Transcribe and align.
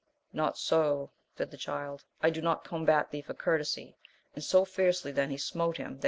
Not 0.33 0.57
so, 0.57 1.11
said 1.37 1.51
the 1.51 1.57
Child, 1.57 2.05
I 2.23 2.31
do 2.31 2.41
not 2.41 2.63
combat 2.63 3.11
thee 3.11 3.21
for 3.21 3.35
courtesy! 3.35 3.97
and 4.33 4.43
so 4.43 4.65
fiercely 4.65 5.11
then 5.11 5.29
he 5.29 5.37
smote 5.37 5.77
him 5.77 5.99
that 5.99 5.99